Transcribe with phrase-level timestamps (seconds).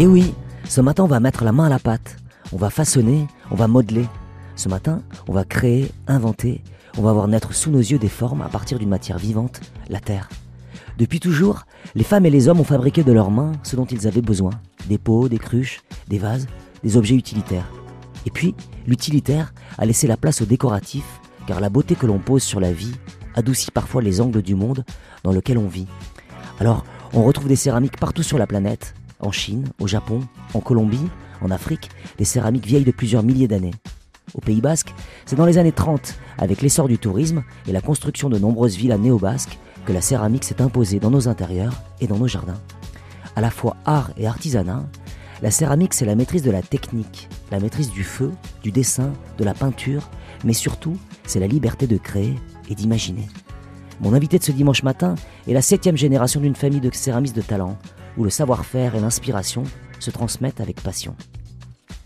[0.00, 0.32] Et oui,
[0.68, 2.18] ce matin, on va mettre la main à la pâte.
[2.52, 4.06] On va façonner, on va modeler.
[4.54, 6.62] Ce matin, on va créer, inventer,
[6.96, 9.98] on va voir naître sous nos yeux des formes à partir d'une matière vivante, la
[9.98, 10.28] terre.
[10.98, 11.64] Depuis toujours,
[11.96, 14.52] les femmes et les hommes ont fabriqué de leurs mains ce dont ils avaient besoin.
[14.88, 16.46] Des pots, des cruches, des vases,
[16.84, 17.68] des objets utilitaires.
[18.24, 18.54] Et puis,
[18.86, 21.04] l'utilitaire a laissé la place au décoratif,
[21.48, 22.94] car la beauté que l'on pose sur la vie
[23.34, 24.84] adoucit parfois les angles du monde
[25.24, 25.88] dans lequel on vit.
[26.60, 26.84] Alors,
[27.14, 30.20] on retrouve des céramiques partout sur la planète, en Chine, au Japon,
[30.54, 31.08] en Colombie,
[31.40, 33.74] en Afrique, des céramiques vieilles de plusieurs milliers d'années.
[34.34, 38.28] Au Pays Basque, c'est dans les années 30, avec l'essor du tourisme et la construction
[38.28, 42.28] de nombreuses villas néo-basques, que la céramique s'est imposée dans nos intérieurs et dans nos
[42.28, 42.60] jardins.
[43.36, 44.84] À la fois art et artisanat,
[45.40, 48.32] la céramique c'est la maîtrise de la technique, la maîtrise du feu,
[48.62, 50.10] du dessin, de la peinture,
[50.44, 52.34] mais surtout c'est la liberté de créer
[52.68, 53.26] et d'imaginer.
[54.00, 55.14] Mon invité de ce dimanche matin
[55.48, 57.78] est la septième génération d'une famille de céramistes de talent,
[58.16, 59.64] où le savoir-faire et l'inspiration
[60.00, 61.14] se transmettent avec passion.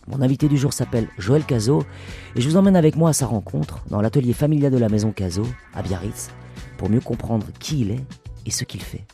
[0.08, 1.84] Mon invité du jour s'appelle Joël Cazot
[2.34, 5.12] et je vous emmène avec moi à sa rencontre dans l'atelier familial de la maison
[5.12, 6.30] Cazot à Biarritz
[6.76, 8.04] pour mieux comprendre qui il est
[8.44, 9.06] et ce qu'il fait.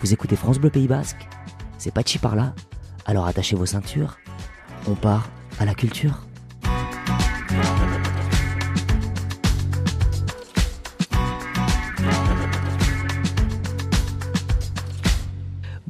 [0.00, 1.28] Vous écoutez France Bleu Pays Basque
[1.76, 2.54] C'est Pachi par là
[3.04, 4.16] Alors attachez vos ceintures.
[4.88, 6.29] On part à la culture.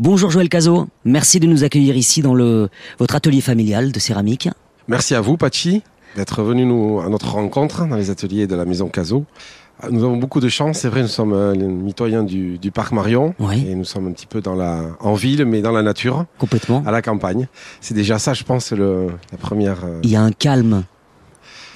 [0.00, 4.48] Bonjour Joël Cazot, merci de nous accueillir ici dans le, votre atelier familial de céramique.
[4.88, 5.82] Merci à vous, Pachi,
[6.16, 9.26] d'être venu nous, à notre rencontre dans les ateliers de la maison Cazot.
[9.90, 12.92] Nous avons beaucoup de chance, c'est vrai, nous sommes euh, les mitoyens du, du parc
[12.92, 13.66] Marion Oui.
[13.68, 16.82] et nous sommes un petit peu dans la, en ville, mais dans la nature, Complètement.
[16.86, 17.46] à la campagne.
[17.82, 19.84] C'est déjà ça, je pense, le, la première.
[19.84, 20.84] euh, Il y a un calme,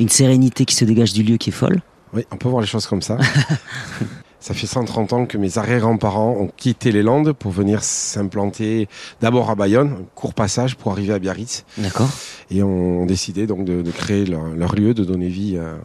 [0.01, 1.81] une sérénité qui se dégage du lieu qui est folle.
[2.15, 3.19] Oui, on peut voir les choses comme ça.
[4.45, 8.89] ça fait 130 ans que mes arrière-grands-parents ont quitté les Landes pour venir s'implanter
[9.23, 12.11] d'abord à Bayonne, un court passage pour arriver à Biarritz, D'accord
[12.51, 15.79] et ont décidé donc de, de créer leur, leur lieu, de donner vie à.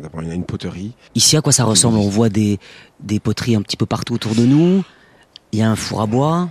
[0.00, 0.92] D'abord, il y a une poterie.
[1.16, 1.96] Ici, à quoi ça ressemble?
[1.96, 2.60] On voit des,
[3.00, 4.84] des poteries un petit peu partout autour de nous.
[5.50, 6.48] Il y a un four à bois.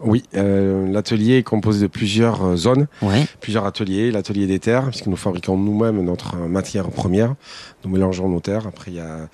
[0.00, 3.26] Oui, euh, l'atelier est composé de plusieurs euh, zones, Ouais.
[3.40, 4.10] plusieurs ateliers.
[4.12, 7.34] L'atelier des terres, puisque nous fabriquons nous-mêmes notre euh, matière première.
[7.84, 8.66] Nous mélangeons nos terres.
[8.68, 9.28] Après, il y a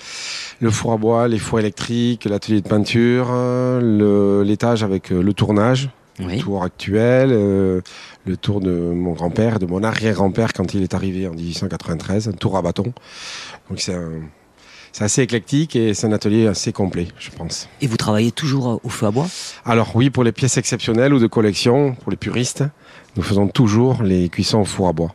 [0.60, 5.91] le four à bois, les fours électriques, l'atelier de peinture, euh, l'étage avec le tournage,
[6.20, 6.36] Oui.
[6.36, 7.80] le tour actuel, euh,
[8.24, 12.32] le tour de mon grand-père, de mon arrière-grand-père quand il est arrivé en 1893, un
[12.32, 12.84] tour à bâton.
[13.69, 14.22] Donc c'est un-
[14.94, 17.69] c'est assez éclectique et c'est un atelier assez complet, je pense.
[17.81, 19.27] Et vous travaillez toujours euh, au feu à bois?
[19.65, 22.62] Alors oui, pour les pièces exceptionnelles ou de collection, pour les puristes,
[23.16, 25.12] nous faisons toujours les cuissons au four à bois.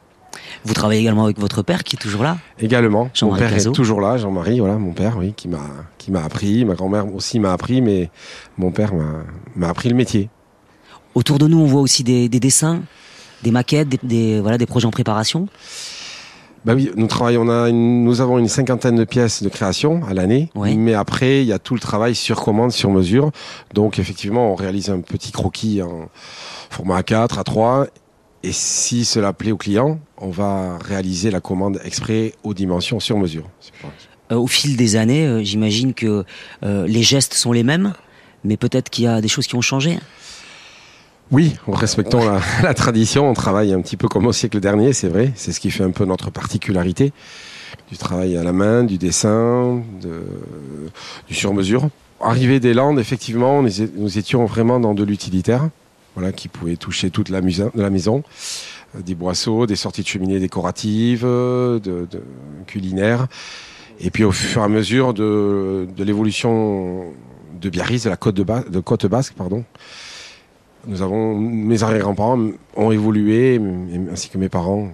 [0.66, 2.38] Vous travaillez également avec votre père qui est toujours là?
[2.60, 3.72] Également, mon Jean-Marie père Cazot.
[3.72, 5.62] est toujours là, Jean-Marie, voilà, mon père, oui, qui m'a
[5.98, 8.10] qui m'a appris, ma grand-mère aussi m'a appris, mais
[8.58, 9.24] mon père m'a
[9.56, 10.30] m'a appris le métier.
[11.16, 12.82] Autour de nous, on voit aussi des, des dessins,
[13.44, 15.48] des maquettes, des, des- voilà, des projets en préparation?
[16.66, 20.02] Bah oui, nous travaillons, on a une- nous avons une cinquantaine de pièces de création
[20.08, 20.76] à l'année, Oui.
[20.78, 23.32] mais après il y a tout le travail sur commande, sur mesure.
[23.74, 26.10] Donc effectivement, on réalise un petit croquis en
[26.70, 27.88] format A4, A3,
[28.44, 33.18] et si cela plaît au client, on va réaliser la commande exprès aux dimensions sur
[33.18, 33.46] mesure.
[34.32, 36.24] Euh, au fil des années, euh, j'imagine que
[36.64, 37.94] euh, les gestes sont les mêmes,
[38.44, 39.98] mais peut-être qu'il y a des choses qui ont changé.
[41.32, 42.22] Oui, en respectant
[42.64, 45.32] la, tradition, on travaille un petit peu comme au siècle dernier, c'est vrai.
[45.36, 47.14] C'est ce qui fait un peu notre particularité.
[47.92, 50.24] Du travail à la main, du dessin, de-
[51.28, 51.90] du sur-mesure.
[52.22, 55.70] Arrivé des Landes, effectivement, nous, étions vraiment dans de l'utilitaire,
[56.16, 57.42] voilà, qui pouvait toucher toute la,
[57.76, 58.24] la maison.
[58.96, 62.08] Euh, Des boisseaux, des sorties de cheminée décoratives, euh, de,
[62.66, 63.28] culinaires.
[64.00, 67.06] Et puis au fur et à mesure de, l'évolution
[67.62, 69.64] de Biarritz, de la côte, de, de côte basque, pardon,
[70.88, 72.40] nous avons, mes arrière-grands-parents
[72.76, 73.60] ont évolué,
[74.12, 74.90] ainsi que mes parents,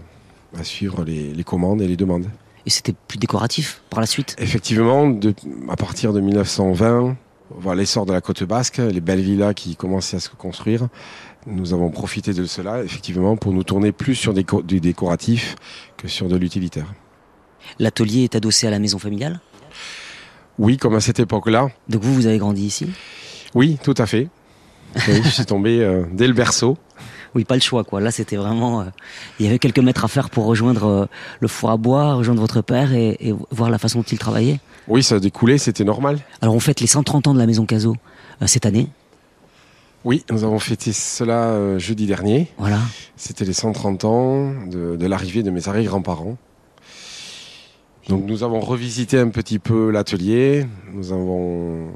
[0.57, 2.27] à suivre les, les commandes et les demandes.
[2.65, 4.35] Et c'était plus décoratif par la suite?
[4.39, 5.35] Effectivement, de-
[5.69, 7.15] à partir de 1920,
[7.51, 10.87] voilà l'essor de la côte basque, les belles villas qui commençaient à se construire.
[11.45, 15.55] Nous avons profité de cela, effectivement, pour nous tourner plus sur des, du décoratif
[15.97, 16.91] que sur de l'utilitaire.
[17.77, 19.39] L'atelier est adossé à la maison familiale?
[20.57, 22.87] Oui, comme à cette époque-là, Donc vous, vous avez grandi ici?
[23.53, 24.29] Oui, tout à fait.
[25.07, 26.77] Oui, je suis tombé euh, dès le berceau.
[27.33, 27.99] Oui, pas le choix, quoi.
[27.99, 28.81] Là, c'était vraiment.
[28.81, 28.85] euh,
[29.39, 31.05] il y avait quelques mètres à faire pour rejoindre euh,
[31.41, 34.59] le four à bois, rejoindre votre père et, et voir la façon dont il travaillait.
[34.87, 36.19] Oui, ça a découlé, c'était normal.
[36.41, 37.95] Alors, on fête les 130 ans de la maison Cazot
[38.45, 38.87] cette année.
[40.05, 42.51] Oui, nous avons fêté cela jeudi dernier.
[42.57, 42.79] Voilà.
[43.17, 46.37] C'était les 130 ans de, de l'arrivée de mes arrière-grands-parents.
[48.07, 51.87] Donc nous avons revisité un petit peu l'atelier, nous avons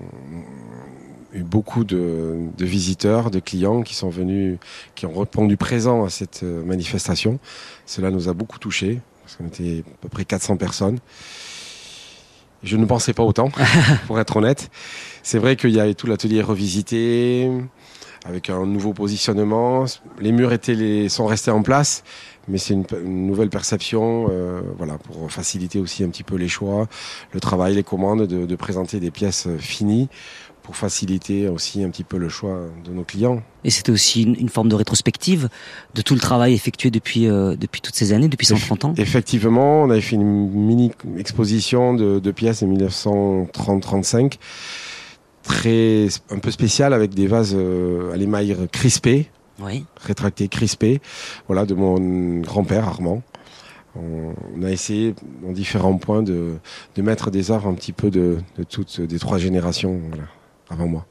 [1.34, 4.58] eu beaucoup de, visiteurs, de clients qui sont venus,
[4.96, 7.40] qui ont répondu présent à cette euh, manifestation.
[7.86, 11.00] Cela nous a beaucoup touchés, parce qu'on était à peu près 400 personnes.
[12.64, 13.50] Je ne pensais pas autant,
[14.08, 14.70] pour être honnête.
[15.24, 17.50] C'est vrai qu'il y a tout l'atelier revisité,
[18.26, 19.86] avec un nouveau positionnement.
[20.20, 22.04] Les murs étaient les, sont restés en place,
[22.48, 26.88] mais c'est une, nouvelle perception, euh, voilà, pour faciliter aussi un petit peu les choix,
[27.32, 30.10] le travail, les commandes, de, présenter des pièces finies
[30.70, 33.42] pour faciliter aussi un petit peu le choix de nos clients.
[33.64, 35.50] Et c'était aussi une, forme de rétrospective
[35.96, 39.82] de tout le travail effectué depuis, euh, depuis toutes ces années, depuis 130 ans Effectivement,
[39.82, 44.34] on avait fait une mini exposition de, de pièces de 1930-35
[45.42, 49.86] très un peu spécial avec des vases euh, à l'émail crispé, oui.
[50.00, 51.02] rétracté crispé,
[51.48, 53.24] voilà de mon grand-père Armand.
[53.96, 55.16] On, a essayé
[55.48, 56.58] en différents points de,
[56.96, 60.26] de, mettre des œuvres un petit peu de, de toutes des trois générations voilà,
[60.70, 61.06] avant moi.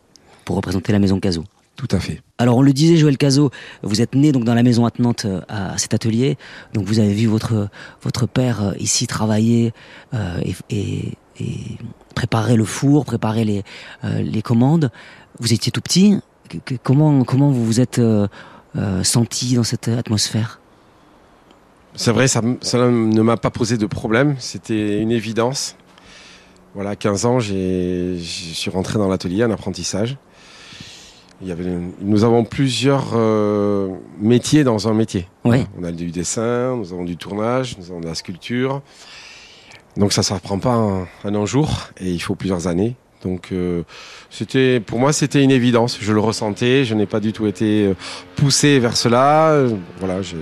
[0.44, 1.44] Pour représenter la maison Cazot.
[1.76, 2.20] Tout à fait.
[2.38, 3.50] Alors on le disait, Joël Cazot,
[3.84, 6.37] vous êtes né donc dans la maison attenante euh, à cet atelier,
[6.75, 7.69] donc vous avez vu votre
[8.02, 9.72] votre père euh, ici travailler
[10.12, 11.56] euh, et, et, et,
[12.16, 13.62] préparer le four, préparer les
[14.02, 14.90] euh, les commandes.
[15.38, 16.19] Vous étiez tout petit.
[16.82, 18.26] comment comment vous vous êtes euh,
[19.04, 20.58] senti dans cette atmosphère?
[21.94, 24.34] C'est vrai, ça, ça ne m'a pas posé de problème.
[24.38, 25.76] C'était une évidence.
[26.75, 30.17] Voilà, 15 ans, je suis rentré dans l'atelier, un apprentissage.
[31.41, 31.65] Il y avait,
[32.00, 33.88] nous avons plusieurs euh,
[34.20, 35.29] métiers dans un métier.
[35.44, 35.67] Oui.
[35.79, 38.82] On a du dessin, nous avons du tournage, nous avons de la sculpture.
[39.97, 42.97] Donc ça ne s'apprend pas un, un jour et il faut plusieurs années.
[43.23, 43.82] Donc euh,
[44.31, 45.99] c'était pour moi c'était une évidence.
[46.00, 46.85] Je le ressentais.
[46.85, 47.94] Je n'ai pas du tout été euh,
[48.35, 49.64] poussé vers cela.
[50.00, 50.37] Voilà, j'ai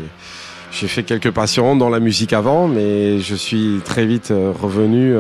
[0.73, 5.15] j'ai fait quelques passions dans la musique avant, mais je suis très vite revenu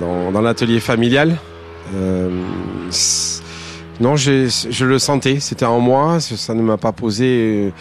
[0.00, 1.36] dans, dans l'atelier familial.
[4.00, 7.72] Non, je le sentais, c'était en moi, ça ne m'a pas posé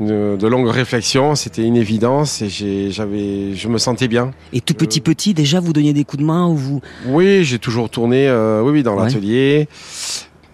[0.00, 2.48] euh, de, longues réflexions, c'était une évidence et
[2.90, 4.30] j'avais, je me sentais bien.
[4.52, 7.58] Et tout petit petit, déjà, vous donniez des coups de main ou vous Oui, j'ai
[7.58, 9.68] toujours tourné, euh, oui, oui, dans l'atelier,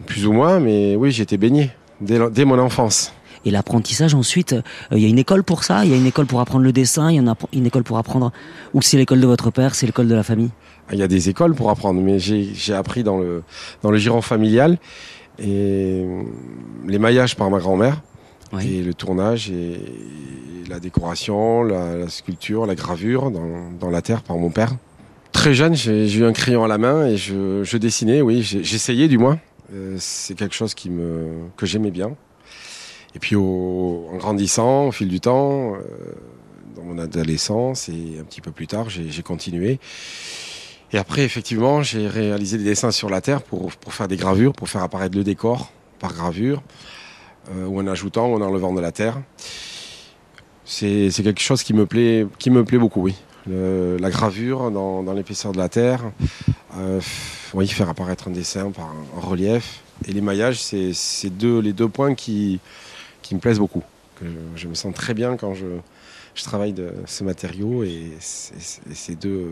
[0.07, 1.71] plus ou moins, mais oui, j'étais baigné
[2.01, 3.13] dès, mon enfance.
[3.45, 6.07] Et l'apprentissage ensuite, euh, il y a une école pour ça, il y a une
[6.07, 8.33] école pour apprendre le dessin, il y en a une école pour apprendre,
[8.75, 10.51] ou c'est l'école de votre père, c'est l'école de la famille
[10.93, 13.43] il y a des écoles pour apprendre, mais j'ai appris dans le,
[13.83, 14.79] dans le giron familial
[15.39, 16.05] et
[16.87, 18.03] les maillages par ma grand-mère
[18.61, 19.79] et le tournage et
[20.69, 24.73] la décoration, la, sculpture, la gravure dans, dans, la terre par mon père.
[25.33, 29.07] Très jeune, j'ai eu un crayon à la main et je, je dessinais, oui, j'essayais
[29.07, 29.39] du moins.
[29.73, 32.17] Euh, c'est quelque chose qui me, que j'aimais bien.
[33.15, 35.79] Et puis au, en grandissant, au fil du temps, euh,
[36.77, 39.79] dans mon adolescence et un petit peu plus tard, j'ai continué.
[40.93, 44.53] Et après, effectivement, j'ai réalisé des dessins sur la terre pour, pour faire des gravures,
[44.53, 46.63] pour faire apparaître le décor par gravure,
[47.53, 49.21] euh, ou en ajoutant ou en enlevant de la terre.
[50.65, 53.17] C'est quelque chose qui me plaît, qui me plaît beaucoup, oui.
[53.49, 56.05] la gravure dans, dans l'épaisseur de la terre,
[56.79, 57.01] euh,
[57.55, 59.81] oui, faire apparaître un dessin par un, relief.
[60.07, 62.61] Et les maillages, c'est deux, les deux points qui,
[63.23, 63.83] qui me plaisent beaucoup.
[64.19, 64.27] Que
[64.57, 65.67] je me sens très bien quand je,
[66.35, 69.49] je travaille de ce matériau et c'est deux,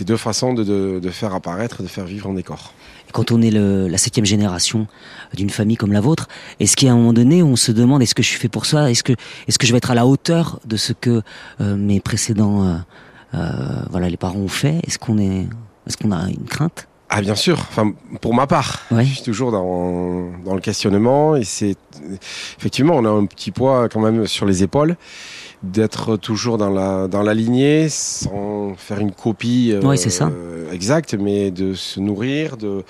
[0.00, 2.72] deux façons de, de, faire apparaître, de faire vivre un décor.
[3.12, 4.86] Quand on est le, la septième génération
[5.34, 6.28] d'une famille comme la vôtre,
[6.60, 8.90] est-ce qu'à un moment donné, on se demande est-ce que je suis fait pour ça?
[8.90, 9.12] Est-ce que,
[9.46, 11.22] est-ce que je vais être à la hauteur de ce que
[11.60, 12.76] euh, mes précédents, euh,
[13.34, 14.80] euh, voilà, les parents ont fait?
[14.86, 15.46] Est-ce qu'on est,
[15.86, 16.88] est-ce qu'on a une crainte?
[17.14, 17.92] Ah bien sûr, enfin
[18.22, 21.76] pour ma part, je suis toujours dans, dans le questionnement et c'est
[22.58, 24.96] effectivement on a un petit poids quand même sur les épaules
[25.62, 30.32] d'être toujours dans la dans la lignée sans faire une copie euh, c'est ça.
[30.72, 32.82] exacte mais de se nourrir de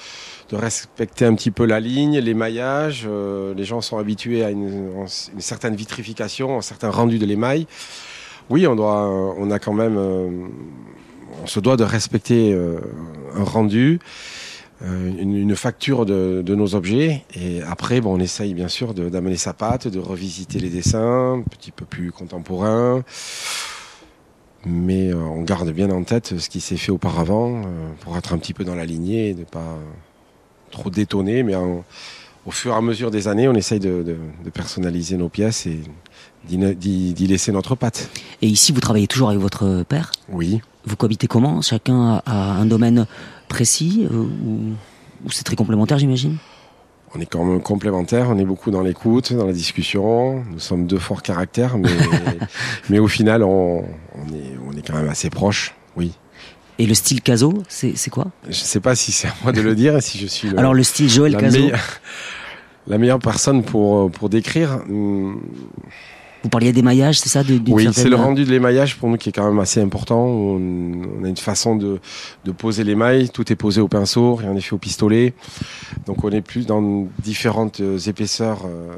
[0.50, 4.50] de respecter un petit peu la ligne les maillages euh, les gens sont habitués à
[4.50, 4.90] une,
[5.34, 7.66] une, certaine vitrification un certain rendu de l'émail.
[8.48, 10.28] Oui on doit on a quand même euh,
[11.42, 12.78] on se doit de respecter euh,
[13.34, 13.98] un rendu
[14.82, 17.24] euh, une, facture de, nos objets.
[17.34, 21.42] Et après, bon, on essaye bien sûr d'amener sa patte, de revisiter les dessins, un
[21.42, 23.04] petit peu plus contemporains.
[24.64, 27.62] Mais euh, on garde bien en tête ce qui s'est fait auparavant
[28.00, 29.78] pour être un petit peu dans la lignée et ne pas
[30.70, 31.42] trop détonner.
[31.42, 34.16] Mais au fur et à mesure des années, on essaye de,
[34.52, 35.66] personnaliser nos pièces
[36.48, 38.10] d'y laisser notre patte.
[38.40, 40.12] Et ici, vous travaillez toujours avec votre père?
[40.28, 40.60] Oui.
[40.84, 41.62] Vous cohabitez comment?
[41.62, 43.06] Chacun a un domaine
[43.48, 46.36] précis euh, ou, c'est très complémentaire, j'imagine?
[47.14, 50.42] On est quand même complémentaires, on est beaucoup dans l'écoute, dans la discussion.
[50.50, 51.90] Nous sommes deux forts caractères, mais,
[52.88, 53.84] mais au final, on,
[54.32, 56.12] est, on est quand même assez proches, oui.
[56.78, 58.28] Et le style Caso, c'est quoi?
[58.44, 60.58] Je ne sais pas si c'est à moi de le dire, si je suis le,
[60.58, 61.60] Alors le style Joël la, Caso,
[62.86, 64.80] la meilleure personne pour, pour décrire.
[64.88, 65.40] hum,
[66.42, 69.16] vous parliez d'émaillage, c'est ça de, Oui, certaine- c'est le rendu de l'émaillage pour nous
[69.16, 70.24] qui est quand même assez important.
[70.24, 70.60] On,
[71.20, 72.00] on a une façon de,
[72.44, 73.30] de poser l'émail.
[73.30, 75.34] Tout est posé au pinceau, rien n'est fait au pistolet.
[76.06, 78.96] Donc on est plus dans différentes euh, épaisseurs euh,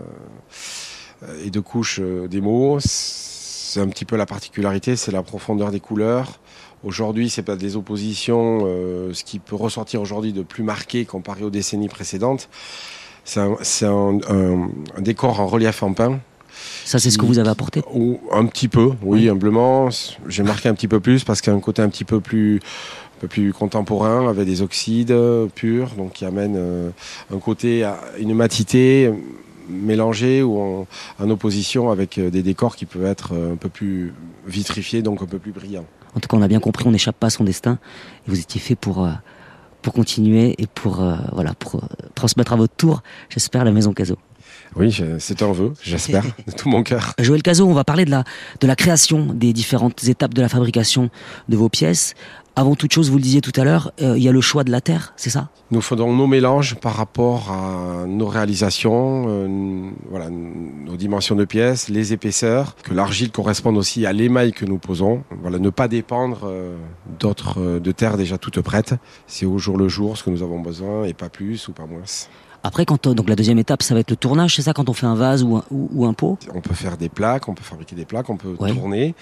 [1.45, 2.79] et de couches euh, des mots.
[2.81, 6.41] C'est un petit peu la particularité, c'est la profondeur des couleurs.
[6.85, 8.61] Aujourd'hui, c'est pas des oppositions.
[8.67, 12.49] euh, ce qui peut ressortir aujourd'hui de plus marqué comparé aux décennies précédentes,
[13.25, 16.21] c'est un, c'est un- un- un décor en relief en pain.
[16.85, 17.83] Ça, c'est ce que vous avez apporté.
[18.33, 19.89] Un petit peu, oui, humblement.
[20.29, 22.21] J'ai marqué un petit peu plus parce qu'il y a un côté un petit peu
[22.21, 26.91] plus, un peu plus contemporain avec des oxydes euh, purs, donc qui amène euh,
[27.33, 29.13] un côté, à une matité euh,
[29.69, 30.87] mélangée ou en,
[31.19, 34.13] en opposition avec euh, des décors qui peuvent être euh, un peu plus
[34.47, 35.87] vitrifiés, donc un peu plus brillants.
[36.17, 37.79] En tout cas, on a bien compris, on n'échappe pas à son destin.
[38.27, 39.11] Et vous étiez fait pour, euh,
[39.83, 43.93] pour continuer et pour, euh, voilà, pour euh, transmettre à votre tour, j'espère, la maison
[43.93, 44.17] Caso.
[44.77, 47.15] Oui, c'est un vœu, j'espère, de tout mon cœur.
[47.19, 48.25] Joël Caso, on va parler de la,
[48.61, 51.11] de la création des différentes étapes de la fabrication
[51.49, 52.15] de vos pièces.
[52.57, 54.63] Avant toute chose, vous le disiez tout à l'heure, euh, il y a le choix
[54.63, 55.49] de la terre, c'est ça?
[55.73, 61.89] Nous faisons nos mélanges par rapport à nos réalisations, euh, voilà, nos dimensions de pièces,
[61.89, 65.25] les épaisseurs, que l'argile corresponde aussi à l'émail que nous posons.
[65.43, 66.77] Voilà, ne pas dépendre euh,
[67.19, 68.95] d'autres de terres déjà toutes prêtes.
[69.27, 71.87] C'est au jour le jour ce que nous avons besoin et pas plus ou pas
[71.87, 72.03] moins.
[72.67, 74.89] Après, quand on- donc la deuxième étape, ça va être le tournage, c'est ça, quand
[74.89, 76.39] on fait un vase ou un, ou, ou un pot?
[76.55, 78.73] On peut faire des plaques, on peut fabriquer des plaques, on peut Ouais.
[78.73, 79.15] tourner,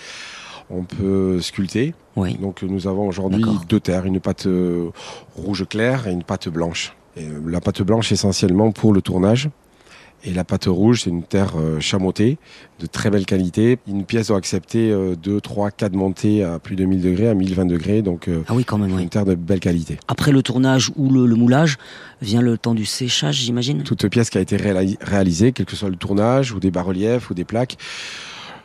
[0.70, 1.92] on peut sculpter.
[2.14, 2.36] Oui.
[2.40, 4.90] Donc nous avons aujourd'hui deux terres, une pâte euh,
[5.36, 6.94] rouge clair et une pâte blanche.
[7.16, 9.50] Et, la pâte blanche essentiellement pour le tournage.
[10.24, 12.38] Et la pâte rouge, c'est une terre euh, chamottée
[12.78, 13.78] de très belle qualité.
[13.88, 17.34] Une pièce doit accepter euh, 2, 3, 4 montées à plus de 1000 degrés, à
[17.34, 18.02] 1020 degrés.
[18.02, 19.02] Donc euh, Ah oui, quand même, oui.
[19.02, 19.98] une terre de belle qualité.
[20.06, 21.76] Après le tournage ou le, le moulage,
[22.20, 23.82] vient le temps du séchage, j'imagine?
[23.82, 27.30] Toute pièce qui a été réali- réalisée, quel que soit le tournage, ou des bas-reliefs,
[27.30, 27.76] ou des plaques,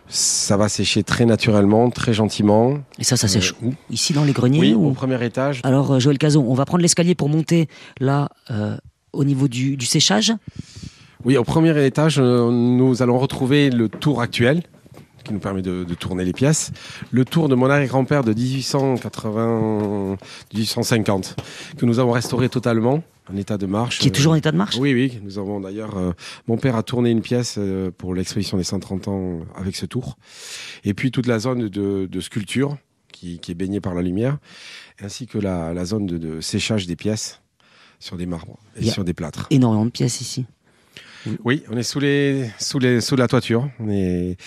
[0.08, 2.78] ça va sécher très naturellement, très gentiment.
[3.00, 3.74] Et ça, ça sèche Euh, où?
[3.90, 5.62] Ici, dans les greniers Oui, ou- au premier étage.
[5.64, 7.68] Alors, Joël Cazon, on va prendre l'escalier pour monter
[8.00, 8.78] là, euh,
[9.12, 10.32] au niveau du, du séchage.
[11.26, 14.64] Oui, au premier étage, euh, nous allons retrouver le tour actuel
[15.24, 16.72] qui nous permet de, de tourner les pièces.
[17.12, 20.16] Le tour de mon arrière-grand-père de 1880,
[20.54, 21.36] 1850,
[21.78, 24.00] que nous avons restauré totalement en état de marche.
[24.00, 24.78] Qui est toujours en état de marche?
[24.78, 25.98] Oui, oui, nous avons d'ailleurs.
[25.98, 26.14] euh,
[26.48, 30.18] mon père a tourné une pièce euh, pour l'exposition des 130 ans avec ce tour.
[30.86, 32.78] Et puis toute la zone de, de sculpture
[33.12, 34.38] qui, qui est baignée par la lumière,
[35.04, 37.42] ainsi que la, la zone de, de séchage des pièces
[38.00, 39.48] sur des marbres et sur des plâtres.
[39.50, 40.46] Énormément de pièces ici.
[41.44, 43.70] Oui, on est sous les sous les sous la toiture.
[43.80, 44.38] On est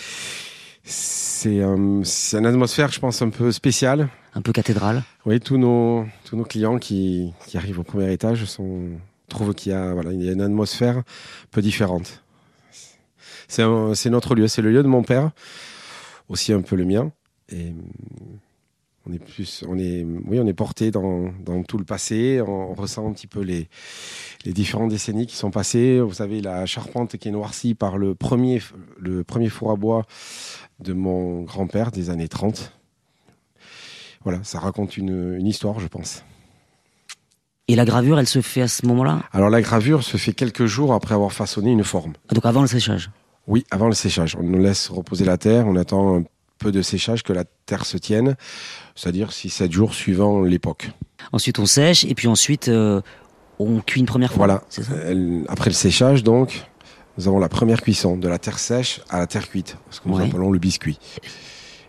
[0.83, 1.61] c'est
[2.05, 4.09] c'est une atmosphère, je pense, un peu spéciale.
[4.35, 5.03] Un peu cathédrale.
[5.27, 8.83] Oui, tous nos tous nos clients qui qui arrivent au premier étage sont
[9.29, 11.05] trouvent qu'il y a voilà il y a une atmosphère un
[11.51, 12.23] peu différente.
[13.49, 15.31] C'est un- c'est notre lieu, c'est le lieu de mon père,
[16.29, 17.11] aussi un peu le mien.
[17.53, 17.73] Et
[19.07, 22.43] on est plus, on est, oui, on est porté dans, dans tout le passé.
[22.47, 23.69] On, on ressent un petit peu les,
[24.45, 26.01] les différentes décennies qui sont passées.
[26.01, 28.61] Vous savez, la charpente qui est noircie par le premier,
[28.99, 30.05] le premier four à bois
[30.81, 32.73] de mon grand-père des années 30.
[34.23, 36.25] Voilà, ça raconte une, une histoire, je pense.
[37.69, 39.23] Et la gravure, elle se fait à ce moment-là?
[39.33, 42.15] Alors la gravure se fait quelques jours après avoir façonné une forme.
[42.33, 43.11] Donc avant le séchage?
[43.47, 44.37] Oui, avant le séchage.
[44.37, 46.25] On nous laisse reposer la terre, on attend un
[46.61, 48.37] peu de séchage, que la terre se tienne,
[48.95, 50.91] c'est-à-dire 6-7 jours suivant l'époque.
[51.33, 53.01] Ensuite, on sèche et puis ensuite, euh,
[53.59, 54.47] on cuit une première fois.
[54.47, 54.63] Voilà.
[54.69, 54.83] Ça
[55.49, 56.63] Après le séchage, donc,
[57.19, 60.09] nous avons la première cuisson, de la terre sèche à la terre cuite, ce que
[60.09, 60.25] nous Ouais.
[60.27, 60.99] appelons le biscuit.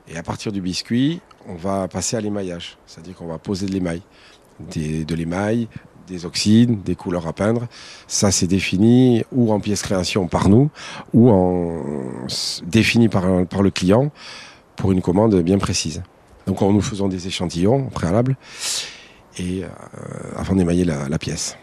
[0.08, 3.72] Et à partir du biscuit, on va passer à l'émaillage, c'est-à-dire qu'on va poser de
[3.74, 4.02] l'émail,
[4.72, 5.68] des- de l'émail,
[6.08, 7.68] des oxydes, des couleurs à peindre.
[8.08, 10.70] Ça, c'est défini ou en pièce création par nous,
[11.14, 11.82] ou en
[12.66, 14.12] défini par, par le client
[14.82, 16.02] pour une commande bien précise.
[16.48, 18.36] Donc, nous faisons des échantillons au préalable
[19.38, 19.68] et euh,
[20.36, 21.56] avant d'émailler la- la pièce.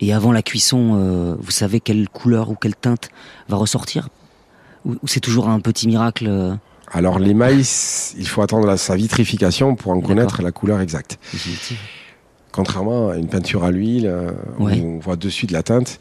[0.00, 3.10] Et avant la cuisson, euh, vous savez quelle couleur ou quelle teinte
[3.48, 4.08] va ressortir?
[4.86, 6.54] Ou, ou c'est toujours un petit miracle euh,
[6.90, 7.62] Alors l'émail,
[8.16, 11.18] il faut attendre la- sa vitrification pour en connaître la couleur exacte.
[11.30, 11.78] définitive
[12.52, 14.78] Contrairement à une peinture à l'huile, euh, Ouais.
[14.78, 15.98] où on voit dessus de la teinte,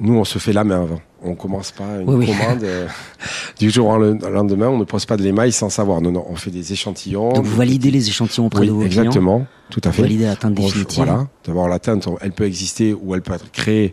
[0.00, 1.00] nous on se fait la main avant.
[1.22, 2.26] On commence pas une Oui, oui.
[2.26, 2.88] commande euh,
[3.58, 4.68] du jour au le- au lendemain.
[4.68, 6.00] On ne pose pas de l'émail sans savoir.
[6.00, 7.34] Non, non, on fait des échantillons.
[7.34, 10.02] Donc vous validez les échantillons auprès Oui, de vos clients exactement, tout à Vous fait.
[10.02, 11.28] validez la teinte définitive Voilà.
[11.44, 13.92] D'abord la teinte, elle peut exister ou elle peut être créée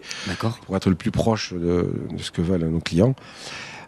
[0.65, 3.13] pour être le plus proche de, de ce que veulent nos clients,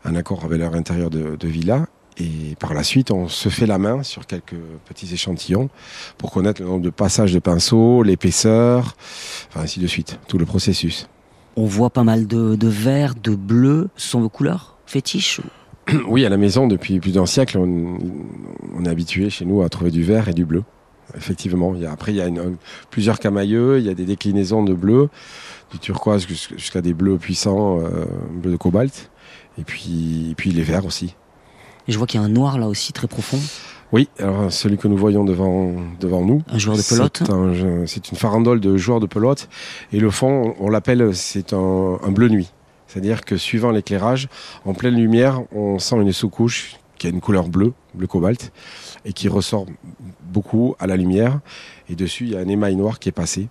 [0.03, 1.85] un accord avec leur intérieur de, de villa.
[2.19, 5.69] Et par la suite, on se fait la main sur quelques petits échantillons
[6.17, 8.95] pour connaître le nombre de passages de pinceau, l'épaisseur,
[9.49, 11.07] enfin ainsi de suite, tout le processus.
[11.55, 13.89] On voit pas mal de, de vert, de bleu.
[13.95, 14.77] Ce sont vos couleurs?
[14.85, 15.41] Fétiches
[16.07, 17.97] Oui, à la maison, depuis plus d'un siècle, on,
[18.77, 20.63] on est habitué chez nous à trouver du vert et du bleu.
[21.15, 21.73] Effectivement.
[21.75, 22.57] Il y a, après, il y a une,
[22.91, 25.09] plusieurs camailleux, il y a des déclinaisons de bleu,
[25.71, 29.09] du turquoise jusqu'à des bleus puissants, euh, bleu de cobalt,
[29.57, 31.15] et puis, et puis les verts aussi.
[31.89, 33.39] Et je vois qu'il y a un noir là aussi très profond.
[33.91, 36.43] Oui, alors celui que nous voyons devant, devant nous.
[36.47, 37.23] Un joueur de pelote
[37.87, 39.49] C'est une farandole de joueurs de pelote.
[39.91, 42.51] Et le fond, on l'appelle, c'est un, un bleu nuit.
[42.85, 44.29] C'est-à-dire que suivant l'éclairage,
[44.65, 48.51] en pleine lumière, on sent une sous-couche qui a une couleur bleue, bleu cobalt,
[49.03, 49.65] et qui ressort
[50.21, 51.39] beaucoup à la lumière.
[51.89, 53.47] Et dessus, il y a un émail noir qui est passé.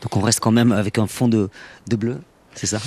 [0.00, 1.50] Donc on reste quand même avec un fond de,
[1.86, 2.18] de bleu,
[2.56, 2.78] c'est ça?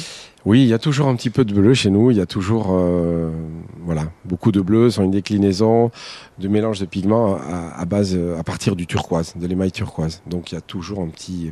[0.45, 2.11] Oui, il y a toujours un petit peu de bleu chez nous.
[2.11, 3.31] Il y a toujours euh,
[3.85, 5.91] voilà, beaucoup de bleu sur une déclinaison
[6.37, 10.21] de mélange de pigments à, à, base, à partir du turquoise, de l'émail turquoise.
[10.27, 11.51] Donc il y a toujours un petit,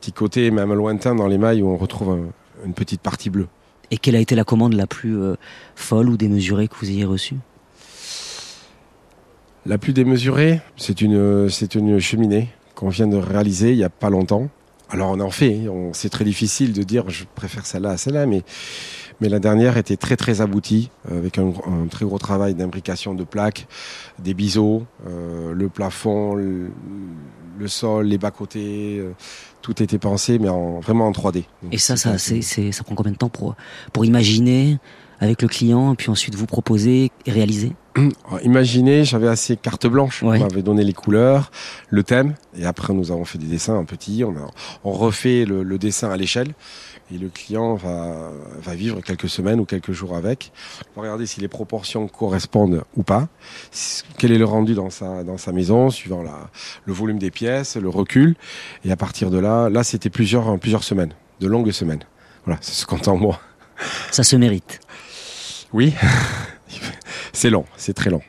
[0.00, 3.48] petit côté, même lointain dans l'émail, où on retrouve un, une petite partie bleue.
[3.90, 5.36] Et quelle a été la commande la plus euh,
[5.74, 7.36] folle ou démesurée que vous ayez reçue?
[9.64, 13.88] La plus démesurée, c'est une, c'est une cheminée qu'on vient de réaliser il n'y a
[13.88, 14.48] pas longtemps.
[14.88, 15.62] Alors on en fait,
[15.92, 18.42] c'est très difficile de dire je préfère celle-là à celle-là, mais,
[19.20, 23.24] mais la dernière était très très aboutie, avec un, un très gros travail d'imbrication de
[23.24, 23.66] plaques,
[24.20, 26.70] des biseaux, euh, le plafond, le,
[27.58, 29.12] le, sol, les bas-côtés, euh,
[29.60, 31.44] tout était pensé, mais en, vraiment en 3D.
[31.62, 33.56] Donc Et ça, ça, c'est, ça prend combien de temps pour,
[33.92, 34.78] pour imaginer
[35.18, 37.72] avec le client, et puis ensuite vous proposer et réaliser?
[38.42, 40.22] Imaginez, j'avais assez carte blanche.
[40.22, 40.38] Ouais.
[40.38, 41.50] On m'avait donné les couleurs,
[41.88, 44.24] le thème, et après nous avons fait des dessins un petit.
[44.24, 44.50] On, a,
[44.84, 46.54] on refait le, le dessin à l'échelle,
[47.12, 50.52] et le client va, va vivre quelques semaines ou quelques jours avec.
[50.94, 53.28] On va regarder si les proportions correspondent ou pas.
[54.18, 56.50] Quel est le rendu dans sa, dans sa maison, suivant la,
[56.84, 58.34] le volume des pièces, le recul.
[58.84, 62.02] Et à partir de là, là c'était plusieurs, plusieurs semaines, de longues semaines.
[62.44, 63.40] Voilà, c'est ce qu'on moi.
[64.10, 64.80] Ça se mérite.
[65.72, 65.94] Oui,
[67.36, 68.22] c'est long, c'est très long.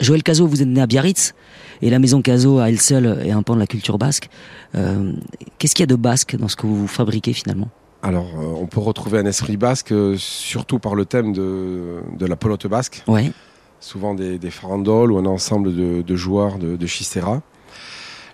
[0.00, 1.34] Joël Cazot, vous êtes né à Biarritz
[1.82, 4.28] et la maison Cazot à elle seule est un pan de la culture basque.
[4.74, 5.12] Euh,
[5.58, 7.68] Qu'est-ce qu'il y a de basque dans ce que vous fabriquez finalement?
[8.02, 12.26] Alors, euh, on peut retrouver un esprit basque, euh, surtout par le thème de, de
[12.26, 13.02] la pelote basque.
[13.06, 13.32] Ouais.
[13.80, 17.42] Souvent des, des, farandoles ou un ensemble de, de joueurs de, de chistera.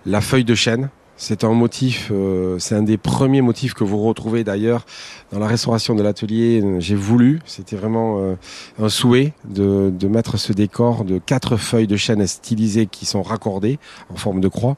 [0.05, 0.89] La feuille de chêne,
[1.21, 4.87] c'est un motif, euh, c'est un des premiers motifs que vous retrouvez d'ailleurs
[5.31, 6.63] dans la restauration de l'atelier.
[6.79, 8.33] J'ai voulu, c'était vraiment euh,
[8.81, 13.21] un souhait de, de, mettre ce décor de quatre feuilles de chêne stylisées qui sont
[13.21, 13.77] raccordées
[14.11, 14.75] en forme de croix,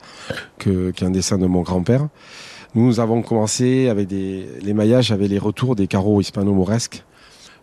[0.59, 2.09] qu'un dessin de mon grand-père.
[2.75, 7.05] Nous avons commencé avec des, les maillages, avec les retours des carreaux hispano-mauresques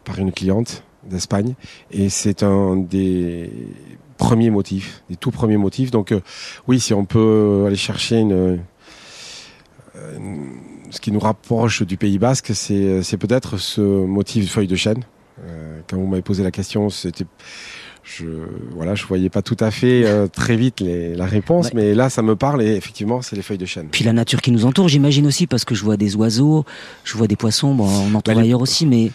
[0.05, 1.53] par une cliente d'Espagne.
[1.91, 3.53] Et c'est un des
[4.17, 5.91] premiers motifs, des tout premiers motifs.
[5.91, 6.21] Donc euh,
[6.67, 8.61] oui, si on peut aller chercher une,
[10.91, 14.77] ce qui nous rapproche du Pays Basque, c'est, c'est peut-être ce motif de feuille de
[14.77, 15.05] chêne.
[15.45, 17.25] Euh, quand vous m'avez posé la question, c'était
[18.03, 18.27] je
[18.75, 21.73] voilà, je voyais pas tout à fait euh, très vite les, la réponse, ouais.
[21.75, 23.89] mais là ça me parle et effectivement c'est les feuilles de chêne.
[23.91, 26.65] Puis la nature qui nous entoure, j'imagine aussi parce que je vois des oiseaux,
[27.05, 29.11] je vois des poissons, bon, on en trouve bah, ailleurs aussi, mais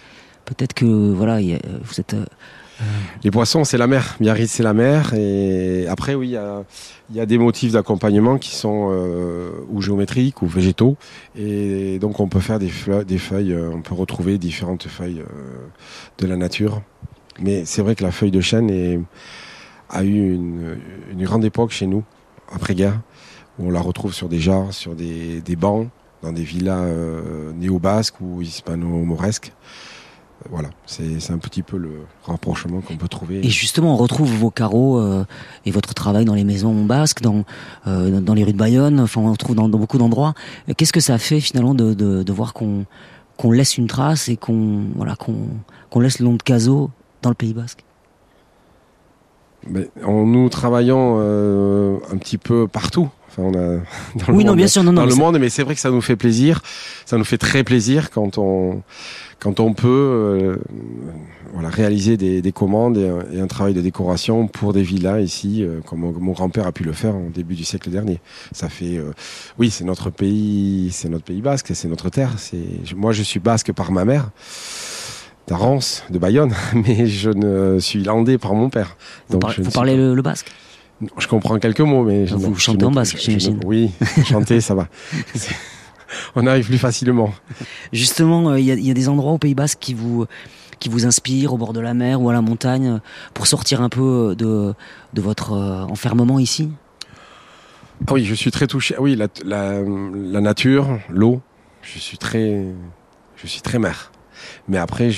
[0.45, 2.13] peut-être que voilà, y a, vous êtes.
[2.13, 2.25] Euh,
[3.23, 4.15] les poissons, c'est la mer.
[4.19, 5.13] Biarritz, c'est la mer.
[5.13, 6.63] Et après, oui, il y a,
[7.13, 10.97] y a, des motifs d'accompagnement qui sont euh, ou géométriques ou végétaux.
[11.35, 12.71] Et donc, on peut faire des,
[13.07, 15.23] des feuilles on peut retrouver différentes feuilles
[16.17, 16.81] de la nature.
[17.39, 18.99] Mais c'est vrai que la feuille de chêne est,
[19.89, 20.77] a eu une,
[21.11, 22.03] une, grande époque chez nous,
[22.51, 23.01] après-guerre,
[23.59, 25.89] où on la retrouve sur des jarres, sur des, des bancs,
[26.21, 29.53] dans des villas euh, néo-basques ou hispano-mauresques.
[30.49, 33.45] Voilà, c'est un petit peu le rapprochement qu'on peut trouver.
[33.45, 35.25] Et justement, on retrouve vos carreaux euh,
[35.65, 37.45] et votre travail dans les maisons basques, dans,
[37.87, 40.33] euh, dans les rues de Bayonne, enfin on retrouve dans, beaucoup d'endroits.
[40.77, 42.85] Qu'est-ce que ça fait finalement de, de, voir qu'on
[43.51, 45.47] laisse une trace et qu'on voilà, qu'on
[45.91, 47.83] qu laisse le nom de Caso dans le Pays Basque?
[49.67, 53.09] Mais en nous travaillant euh, un petit peu partout.
[53.29, 53.53] Enfin, on a
[54.15, 55.75] dans le oui, monde, non, bien sûr, non, dans non, le monde, mais c'est vrai
[55.75, 56.61] que ça nous fait plaisir.
[57.05, 58.83] Ça nous fait très plaisir quand on
[59.39, 60.55] quand on peut euh,
[61.53, 65.21] voilà réaliser des, des commandes et un, et un, travail de décoration pour des villas
[65.21, 68.19] ici, euh, comme mon, mon grand-père a pu le faire au début du siècle dernier.
[68.53, 69.11] Ça fait euh,
[69.59, 72.31] oui, c'est notre pays, c'est notre pays basque, c'est notre terre.
[72.37, 74.29] C'est moi, je suis basque par ma mère
[75.47, 78.97] d'Arance, de Bayonne, mais je ne suis landais par mon père.
[79.29, 80.51] Donc vous, par, vous parlez le, le, basque?
[81.17, 82.25] Je comprends quelques mots, mais...
[82.25, 83.59] Vous je, chantez je, en basque, j'imagine.
[83.65, 83.91] Oui,
[84.25, 84.87] chanter, ça va.
[86.35, 87.33] On arrive plus facilement.
[87.91, 90.25] Justement, il euh, y, y, a des endroits au Pays Basque qui vous,
[90.79, 92.99] qui vous inspirent au bord de la mer ou à la montagne
[93.33, 94.73] pour sortir un peu de,
[95.13, 96.69] de votre enfermement ici?
[98.07, 98.95] Ah oui, je suis très touché.
[98.97, 101.41] Ah oui, la, la, la nature, l'eau,
[101.81, 102.65] je suis très,
[103.35, 104.11] je suis très mer.
[104.67, 105.11] Mais après,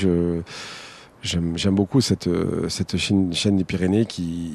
[1.23, 2.29] J'aime beaucoup cette,
[2.69, 4.53] cette chaîne, des Pyrénées qui,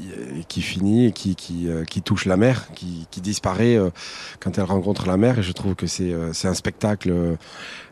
[0.49, 3.91] qui finit et qui, qui, qui touche la mer, qui, qui, disparaît euh,
[4.41, 5.41] quand elle rencontre la mer.
[5.41, 7.35] Et je trouve que c'est euh, un spectacle euh,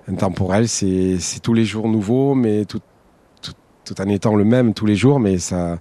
[0.08, 0.68] intemporel.
[0.68, 2.80] C'est tous les jours nouveau, mais tout,
[3.42, 3.52] tout,
[3.84, 5.20] tout en étant le même tous les jours.
[5.20, 5.78] Mais ça,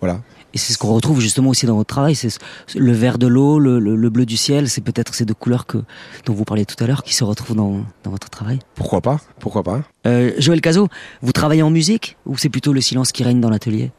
[0.00, 0.20] voilà,
[0.54, 2.38] et c'est ce qu'on retrouve justement aussi dans votre travail, c'est
[2.76, 5.78] le vert de l'eau, le, bleu du ciel, c'est peut-être ces deux couleurs que,
[6.24, 8.60] dont vous parliez tout à l'heure qui se retrouvent dans, dans, votre travail.
[8.76, 9.20] Pourquoi pas?
[9.40, 9.82] Pourquoi pas?
[10.06, 10.88] Euh, Joël Cazot,
[11.22, 13.90] vous travaillez en musique ou c'est plutôt le silence qui règne dans l'atelier?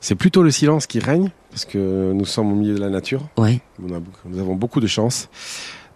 [0.00, 3.28] C'est plutôt le silence qui règne parce que nous sommes au milieu de la nature.
[3.36, 3.60] Ouais.
[3.78, 5.28] Nous, avons beaucoup de chance.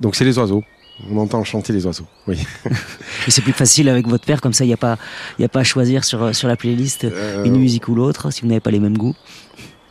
[0.00, 0.64] Donc c'est les oiseaux.
[1.10, 2.38] On entend chanter les oiseaux, oui.
[3.28, 4.98] C'est plus facile avec votre père, comme ça il n'y a, pas,
[5.40, 8.48] a pas à choisir sur, sur la playlist euh, une musique ou l'autre si vous
[8.48, 9.14] n'avez pas les mêmes goûts.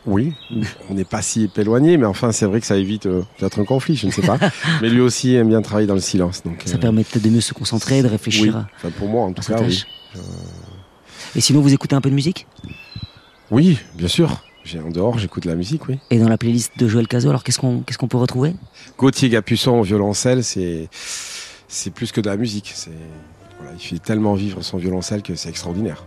[0.06, 0.32] Oui,
[0.88, 3.64] on n'est pas si éloigné, mais enfin, c'est vrai que ça évite euh, peut-être un
[3.64, 4.38] conflit, je ne sais pas.
[4.82, 6.42] mais lui aussi aime bien travailler dans le silence.
[6.44, 8.54] Donc, ça permet peut-être de mieux se concentrer, de réfléchir.
[8.56, 8.62] Oui.
[8.76, 9.84] Enfin, pour moi, en tout cas, oui.
[11.36, 12.46] Et sinon, vous écoutez un peu de musique?
[13.50, 14.42] Oui, bien sûr.
[14.84, 15.98] En dehors, j'écoute de la musique, oui.
[16.10, 18.54] Et dans la playlist de Joël Cazot, alors qu'est-ce qu'on qu'est-ce qu'on peut retrouver?
[18.98, 20.90] Gauthier Gapusson au violoncelle, c'est
[21.68, 22.74] c'est plus que de la musique.
[23.58, 26.04] Voilà, il fait tellement vivre son violoncelle que c'est extraordinaire.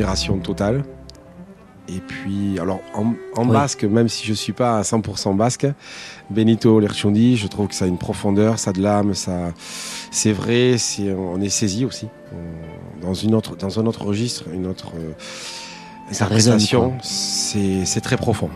[0.00, 0.84] Admiration totale.
[1.88, 5.66] Et puis, alors en, basque, même si je suis pas à 100% basque,
[6.30, 9.52] Benito Lerchundi, je trouve que ça a une profondeur, ça a de l'âme, ça,
[10.12, 12.06] c'est vrai, c'est, on est saisi aussi
[13.02, 15.12] dans une autre, dans un autre registre, une autre euh,
[16.10, 16.94] interprétation.
[17.02, 18.50] C'est, c'est très profond.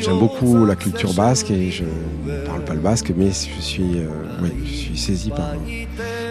[0.00, 3.98] J'aime beaucoup la culture basque et je ne parle pas le basque, mais je suis,
[3.98, 4.08] euh,
[4.64, 5.52] je suis saisi par,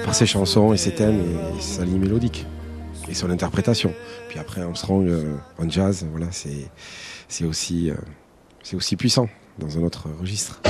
[0.06, 2.45] par ses chansons et ses thèmes et sa ligne mélodique
[3.10, 3.93] et son interprétation.
[4.30, 7.95] Puis après Armstrong euh, en jazz, voilà, c'est aussi, euh,
[8.63, 9.28] c'est aussi puissant
[9.60, 10.62] dans un autre registre.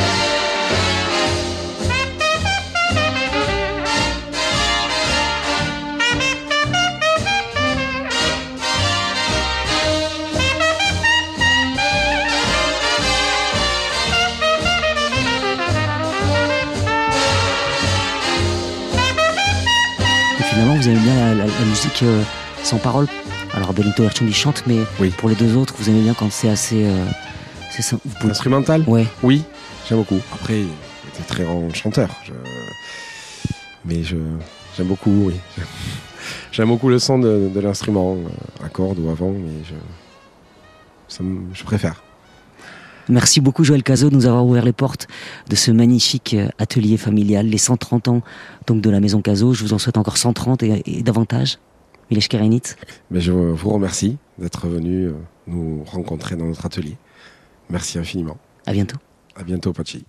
[20.56, 22.24] Finalement, vous aimez bien la, musique euh,
[22.64, 23.08] sans parole.
[23.54, 24.80] Alors Benito Erchandi chante, mais
[25.18, 26.86] pour les deux autres, vous aimez bien quand c'est assez.
[26.86, 27.06] Euh,
[28.24, 28.86] Instrumental?
[28.88, 29.06] Ouais.
[29.22, 29.44] Oui,
[29.88, 30.22] j'aime beaucoup.
[30.34, 30.68] Après, il
[31.10, 32.10] était très grand chanteur.
[33.84, 34.16] Mais je,
[34.78, 35.36] j'aime beaucoup, oui.
[36.52, 42.02] J'aime beaucoup le son de, l'instrument, euh, à corde ou avant, mais je, je préfère.
[43.08, 45.08] Merci beaucoup Joël Cazot de nous avoir ouvert les portes
[45.50, 48.22] de ce magnifique euh, atelier familial, les 130 ans
[48.66, 49.54] donc de la maison Cazot.
[49.54, 51.60] Je vous en souhaite encore 130 et, davantage.
[52.10, 52.62] Milesh Kerenit.
[53.10, 55.14] Mais je vous remercie d'être venu euh,
[55.48, 56.98] nous rencontrer dans notre atelier.
[57.70, 58.38] Merci infiniment.
[58.66, 58.98] À bientôt.
[59.36, 60.06] À bientôt, Pachi.